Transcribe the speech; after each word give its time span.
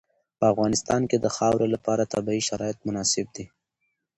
په 0.37 0.45
افغانستان 0.53 1.01
کې 1.09 1.17
د 1.19 1.27
خاوره 1.35 1.67
لپاره 1.75 2.09
طبیعي 2.13 2.41
شرایط 2.49 2.77
مناسب 2.87 3.27
دي. 3.35 3.45